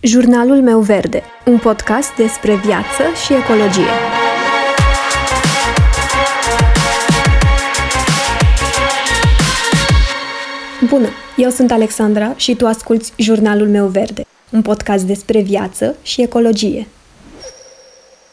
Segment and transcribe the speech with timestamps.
[0.00, 3.90] Jurnalul meu verde, un podcast despre viață și ecologie.
[10.88, 16.22] Bună, eu sunt Alexandra și tu asculți Jurnalul meu verde, un podcast despre viață și
[16.22, 16.86] ecologie.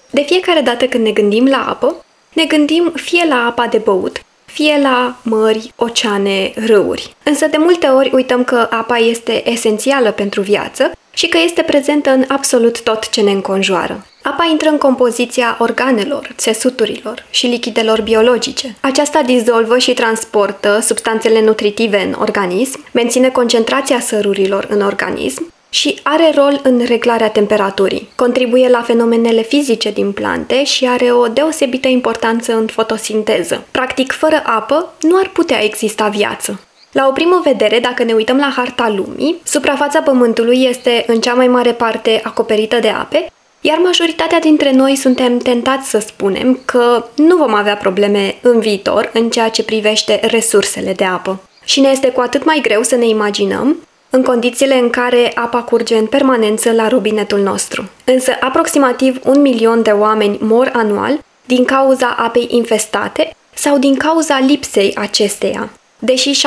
[0.10, 4.24] De fiecare dată când ne gândim la apă, ne gândim fie la apa de băut,
[4.46, 7.16] fie la mări, oceane, râuri.
[7.24, 12.10] Însă de multe ori uităm că apa este esențială pentru viață și că este prezentă
[12.10, 14.06] în absolut tot ce ne înconjoară.
[14.22, 18.76] Apa intră în compoziția organelor, țesuturilor și lichidelor biologice.
[18.80, 26.32] Aceasta dizolvă și transportă substanțele nutritive în organism, menține concentrația sărurilor în organism și are
[26.36, 28.10] rol în reglarea temperaturii.
[28.16, 33.64] Contribuie la fenomenele fizice din plante și are o deosebită importanță în fotosinteză.
[33.72, 36.60] Practic, fără apă nu ar putea exista viață.
[36.98, 41.34] La o primă vedere, dacă ne uităm la harta lumii, suprafața Pământului este în cea
[41.34, 43.32] mai mare parte acoperită de ape,
[43.62, 49.10] iar majoritatea dintre noi suntem tentați să spunem că nu vom avea probleme în viitor
[49.14, 51.42] în ceea ce privește resursele de apă.
[51.66, 53.78] Și ne este cu atât mai greu să ne imaginăm
[54.10, 57.90] în condițiile în care apa curge în permanență la robinetul nostru.
[58.04, 64.40] Însă aproximativ un milion de oameni mor anual din cauza apei infestate sau din cauza
[64.40, 65.70] lipsei acesteia.
[66.00, 66.42] Deși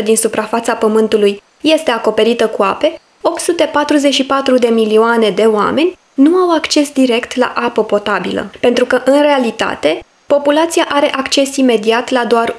[0.00, 6.50] 70% din suprafața Pământului este acoperită cu ape, 844 de milioane de oameni nu au
[6.54, 12.56] acces direct la apă potabilă, pentru că, în realitate, populația are acces imediat la doar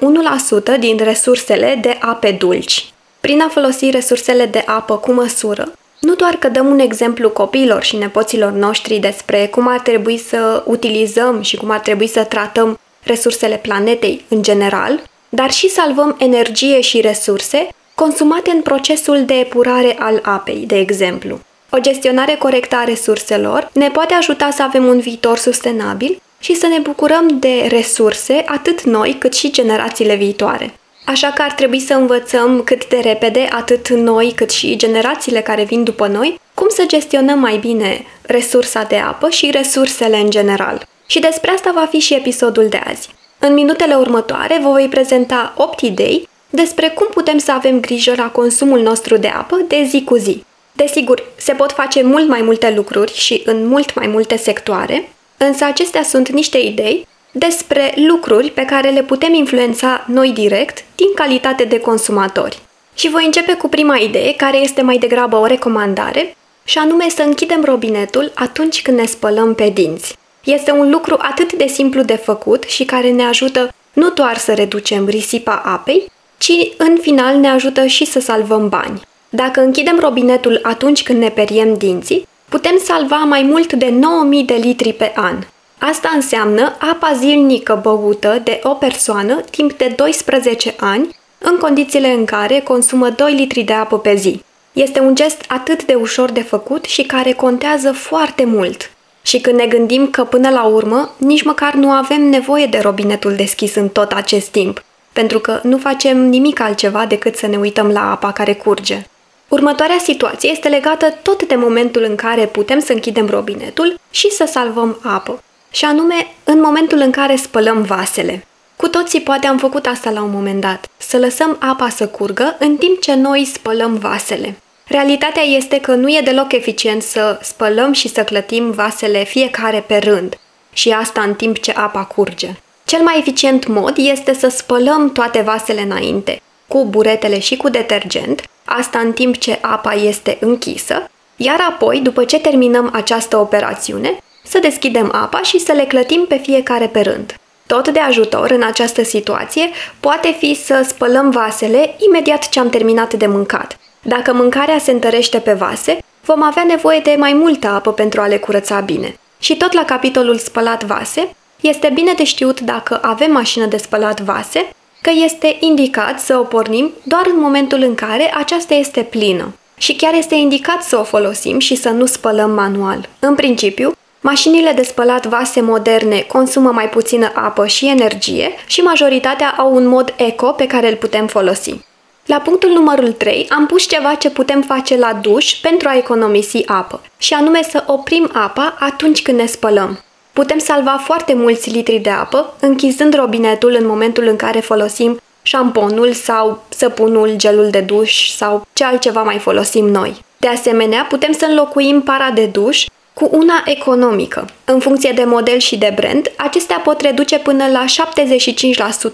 [0.76, 2.94] 1% din resursele de ape dulci.
[3.20, 7.84] Prin a folosi resursele de apă cu măsură, nu doar că dăm un exemplu copiilor
[7.84, 12.80] și nepoților noștri despre cum ar trebui să utilizăm și cum ar trebui să tratăm
[13.04, 19.96] resursele planetei în general, dar și salvăm energie și resurse consumate în procesul de epurare
[20.00, 21.40] al apei, de exemplu.
[21.70, 26.68] O gestionare corectă a resurselor ne poate ajuta să avem un viitor sustenabil și să
[26.68, 30.74] ne bucurăm de resurse atât noi cât și generațiile viitoare.
[31.06, 35.64] Așa că ar trebui să învățăm cât de repede, atât noi cât și generațiile care
[35.64, 40.88] vin după noi, cum să gestionăm mai bine resursa de apă și resursele în general.
[41.06, 43.10] Și despre asta va fi și episodul de azi.
[43.40, 48.30] În minutele următoare vă voi prezenta 8 idei despre cum putem să avem grijă la
[48.30, 50.44] consumul nostru de apă de zi cu zi.
[50.72, 55.66] Desigur, se pot face mult mai multe lucruri și în mult mai multe sectoare, însă
[55.66, 61.64] acestea sunt niște idei despre lucruri pe care le putem influența noi direct din calitate
[61.64, 62.60] de consumatori.
[62.94, 67.22] Și voi începe cu prima idee, care este mai degrabă o recomandare, și anume să
[67.22, 70.18] închidem robinetul atunci când ne spălăm pe dinți.
[70.54, 74.54] Este un lucru atât de simplu de făcut și care ne ajută nu doar să
[74.54, 79.02] reducem risipa apei, ci în final ne ajută și să salvăm bani.
[79.30, 84.54] Dacă închidem robinetul atunci când ne periem dinții, putem salva mai mult de 9000 de
[84.54, 85.36] litri pe an.
[85.78, 92.26] Asta înseamnă apa zilnică băută de o persoană timp de 12 ani, în condițiile în
[92.26, 94.44] care consumă 2 litri de apă pe zi.
[94.74, 98.92] Este un gest atât de ușor de făcut și care contează foarte mult.
[99.30, 103.36] Și când ne gândim că până la urmă nici măcar nu avem nevoie de robinetul
[103.36, 107.88] deschis în tot acest timp, pentru că nu facem nimic altceva decât să ne uităm
[107.88, 109.06] la apa care curge.
[109.48, 114.48] Următoarea situație este legată tot de momentul în care putem să închidem robinetul și să
[114.52, 118.46] salvăm apă, și anume în momentul în care spălăm vasele.
[118.76, 122.56] Cu toții poate am făcut asta la un moment dat, să lăsăm apa să curgă
[122.60, 124.56] în timp ce noi spălăm vasele.
[124.90, 129.98] Realitatea este că nu e deloc eficient să spălăm și să clătim vasele fiecare pe
[129.98, 130.38] rând,
[130.74, 132.50] și asta în timp ce apa curge.
[132.86, 138.44] Cel mai eficient mod este să spălăm toate vasele înainte, cu buretele și cu detergent,
[138.66, 144.60] asta în timp ce apa este închisă, iar apoi, după ce terminăm această operațiune, să
[144.60, 147.36] deschidem apa și să le clătim pe fiecare pe rând.
[147.68, 153.14] Tot de ajutor în această situație poate fi să spălăm vasele imediat ce am terminat
[153.14, 157.92] de mâncat, dacă mâncarea se întărește pe vase, vom avea nevoie de mai multă apă
[157.92, 159.18] pentru a le curăța bine.
[159.40, 164.22] Și tot la capitolul spălat vase, este bine de știut dacă avem mașină de spălat
[164.22, 164.70] vase,
[165.02, 169.54] că este indicat să o pornim doar în momentul în care aceasta este plină.
[169.78, 173.10] Și chiar este indicat să o folosim și să nu spălăm manual.
[173.20, 173.92] În principiu,
[174.22, 179.88] mașinile de spălat vase moderne consumă mai puțină apă și energie și majoritatea au un
[179.88, 181.88] mod eco pe care îl putem folosi.
[182.30, 186.68] La punctul numărul 3 am pus ceva ce putem face la duș pentru a economisi
[186.68, 190.04] apă, și anume să oprim apa atunci când ne spălăm.
[190.34, 196.14] Putem salva foarte mulți litri de apă închizând robinetul în momentul în care folosim șamponul
[196.14, 200.26] sau săpunul, gelul de duș sau ce altceva mai folosim noi.
[200.38, 204.48] De asemenea, putem să înlocuim para de duș cu una economică.
[204.66, 207.86] În funcție de model și de brand, acestea pot reduce până la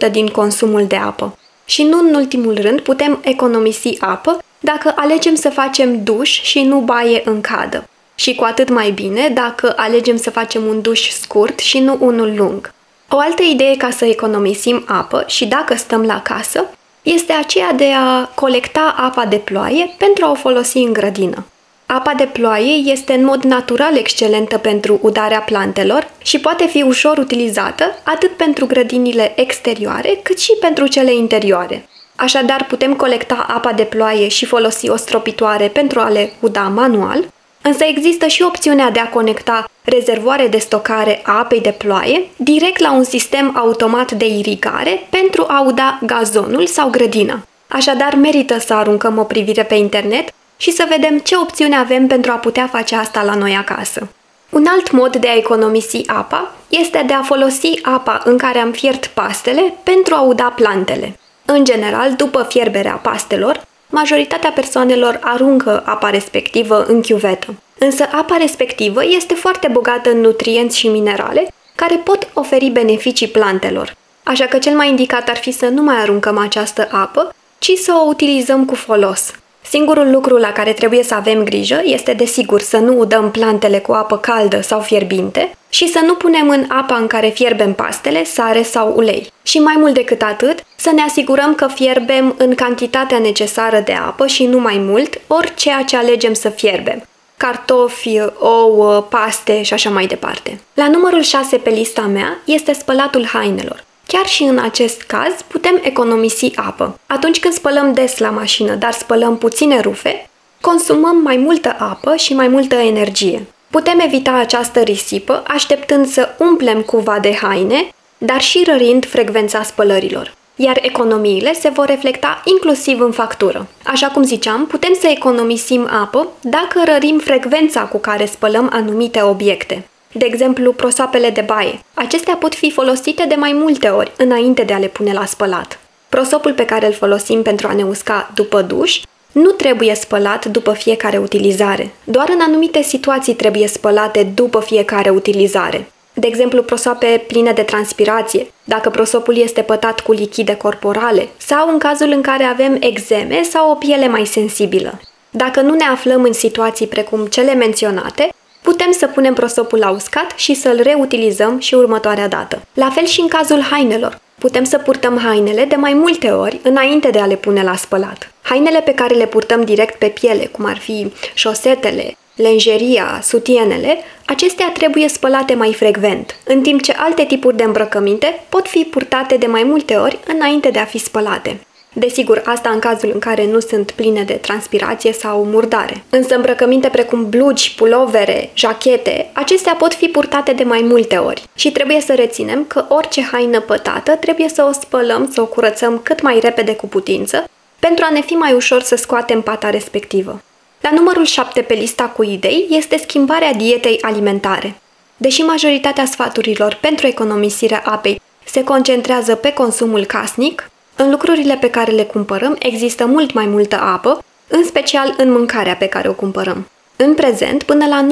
[0.07, 1.38] 75% din consumul de apă.
[1.65, 6.79] Și nu în ultimul rând, putem economisi apă dacă alegem să facem duș și nu
[6.79, 7.89] baie în cadă.
[8.15, 12.33] Și cu atât mai bine dacă alegem să facem un duș scurt și nu unul
[12.35, 12.73] lung.
[13.09, 16.69] O altă idee ca să economisim apă și dacă stăm la casă
[17.01, 21.45] este aceea de a colecta apa de ploaie pentru a o folosi în grădină.
[21.87, 27.17] Apa de ploaie este în mod natural excelentă pentru udarea plantelor și poate fi ușor
[27.17, 31.87] utilizată atât pentru grădinile exterioare cât și pentru cele interioare.
[32.15, 37.25] Așadar, putem colecta apa de ploaie și folosi o stropitoare pentru a le uda manual,
[37.61, 42.79] însă există și opțiunea de a conecta rezervoare de stocare a apei de ploaie direct
[42.79, 47.45] la un sistem automat de irigare pentru a uda gazonul sau grădina.
[47.67, 52.31] Așadar, merită să aruncăm o privire pe internet și să vedem ce opțiuni avem pentru
[52.31, 54.07] a putea face asta la noi acasă.
[54.49, 58.71] Un alt mod de a economisi apa este de a folosi apa în care am
[58.71, 61.19] fiert pastele pentru a uda plantele.
[61.45, 67.55] În general, după fierberea pastelor, majoritatea persoanelor aruncă apa respectivă în chiuvetă.
[67.77, 73.95] Însă apa respectivă este foarte bogată în nutrienți și minerale care pot oferi beneficii plantelor.
[74.23, 77.91] Așa că cel mai indicat ar fi să nu mai aruncăm această apă, ci să
[77.93, 79.31] o utilizăm cu folos.
[79.75, 83.92] Singurul lucru la care trebuie să avem grijă este, desigur, să nu udăm plantele cu
[83.92, 88.63] apă caldă sau fierbinte și să nu punem în apa în care fierbem pastele sare
[88.63, 89.31] sau ulei.
[89.44, 94.27] Și mai mult decât atât, să ne asigurăm că fierbem în cantitatea necesară de apă
[94.27, 97.04] și nu mai mult ori ceea ce alegem să fierbem
[97.38, 100.60] cartofi, ouă, paste și așa mai departe.
[100.74, 103.84] La numărul 6 pe lista mea este spălatul hainelor.
[104.07, 106.99] Chiar și în acest caz putem economisi apă.
[107.07, 110.29] Atunci când spălăm des la mașină, dar spălăm puține rufe,
[110.61, 113.45] consumăm mai multă apă și mai multă energie.
[113.69, 120.33] Putem evita această risipă așteptând să umplem cuva de haine, dar și rărind frecvența spălărilor.
[120.55, 123.67] Iar economiile se vor reflecta inclusiv în factură.
[123.83, 129.87] Așa cum ziceam, putem să economisim apă dacă rărim frecvența cu care spălăm anumite obiecte
[130.17, 131.79] de exemplu prosoapele de baie.
[131.94, 135.79] Acestea pot fi folosite de mai multe ori înainte de a le pune la spălat.
[136.09, 139.01] Prosopul pe care îl folosim pentru a ne usca după duș
[139.31, 141.94] nu trebuie spălat după fiecare utilizare.
[142.03, 145.91] Doar în anumite situații trebuie spălate după fiecare utilizare.
[146.13, 151.77] De exemplu, prosoape pline de transpirație, dacă prosopul este pătat cu lichide corporale, sau în
[151.77, 155.00] cazul în care avem exeme sau o piele mai sensibilă.
[155.29, 158.29] Dacă nu ne aflăm în situații precum cele menționate,
[158.65, 162.62] putem să punem prosopul la uscat și să-l reutilizăm și următoarea dată.
[162.73, 164.19] La fel și în cazul hainelor.
[164.39, 168.31] Putem să purtăm hainele de mai multe ori înainte de a le pune la spălat.
[168.41, 174.71] Hainele pe care le purtăm direct pe piele, cum ar fi șosetele, lenjeria, sutienele, acestea
[174.73, 179.45] trebuie spălate mai frecvent, în timp ce alte tipuri de îmbrăcăminte pot fi purtate de
[179.45, 181.59] mai multe ori înainte de a fi spălate.
[181.97, 186.03] Desigur, asta în cazul în care nu sunt pline de transpirație sau murdare.
[186.09, 191.44] Însă îmbrăcăminte precum blugi, pulovere, jachete, acestea pot fi purtate de mai multe ori.
[191.56, 196.00] Și trebuie să reținem că orice haină pătată trebuie să o spălăm, să o curățăm
[196.03, 197.50] cât mai repede cu putință,
[197.80, 200.41] pentru a ne fi mai ușor să scoatem pata respectivă.
[200.81, 204.75] La numărul 7 pe lista cu idei este schimbarea dietei alimentare.
[205.17, 211.91] Deși majoritatea sfaturilor pentru economisirea apei se concentrează pe consumul casnic, în lucrurile pe care
[211.91, 216.67] le cumpărăm există mult mai multă apă, în special în mâncarea pe care o cumpărăm.
[216.95, 218.05] În prezent, până la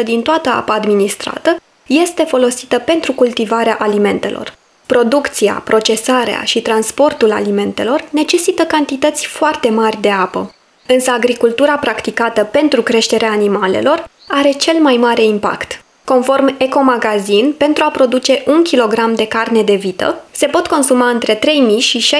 [0.00, 4.54] 90% din toată apa administrată este folosită pentru cultivarea alimentelor.
[4.86, 10.54] Producția, procesarea și transportul alimentelor necesită cantități foarte mari de apă.
[10.86, 15.84] Însă agricultura practicată pentru creșterea animalelor are cel mai mare impact.
[16.06, 21.38] Conform Ecomagazin, pentru a produce un kilogram de carne de vită, se pot consuma între
[21.38, 21.42] 3.000
[21.78, 22.14] și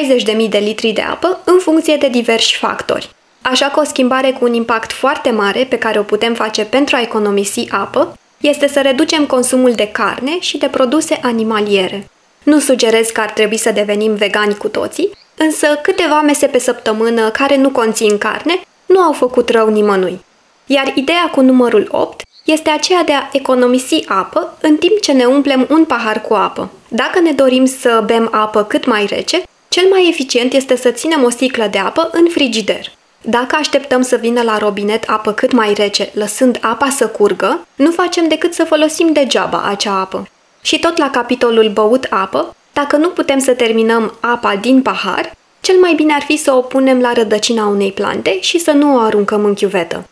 [0.45, 3.11] 60.000 de litri de apă în funcție de diversi factori.
[3.43, 6.97] Așa că o schimbare cu un impact foarte mare pe care o putem face pentru
[6.97, 12.11] a economisi apă este să reducem consumul de carne și de produse animaliere.
[12.43, 17.31] Nu sugerez că ar trebui să devenim vegani cu toții, însă câteva mese pe săptămână
[17.31, 20.25] care nu conțin carne nu au făcut rău nimănui.
[20.67, 25.25] Iar ideea cu numărul 8 este aceea de a economisi apă în timp ce ne
[25.25, 26.71] umplem un pahar cu apă.
[26.89, 31.23] Dacă ne dorim să bem apă cât mai rece, cel mai eficient este să ținem
[31.23, 32.93] o sticlă de apă în frigider.
[33.23, 37.91] Dacă așteptăm să vină la robinet apă cât mai rece, lăsând apa să curgă, nu
[37.91, 40.29] facem decât să folosim degeaba acea apă.
[40.61, 45.77] Și tot la capitolul băut apă, dacă nu putem să terminăm apa din pahar, cel
[45.81, 48.99] mai bine ar fi să o punem la rădăcina unei plante și să nu o
[48.99, 50.05] aruncăm în chiuvetă.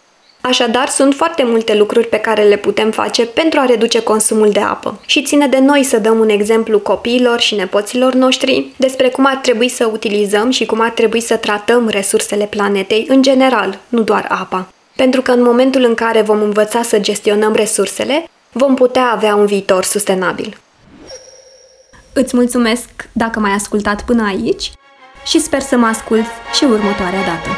[0.47, 4.61] Așadar, sunt foarte multe lucruri pe care le putem face pentru a reduce consumul de
[4.61, 9.27] apă și ține de noi să dăm un exemplu copiilor și nepoților noștri despre cum
[9.27, 14.01] ar trebui să utilizăm și cum ar trebui să tratăm resursele planetei în general, nu
[14.01, 14.69] doar apa.
[14.97, 19.47] Pentru că în momentul în care vom învăța să gestionăm resursele, vom putea avea un
[19.47, 20.57] viitor sustenabil.
[22.13, 24.73] Îți mulțumesc dacă m-ai ascultat până aici
[25.27, 27.49] și sper să mă ascult și următoarea dată.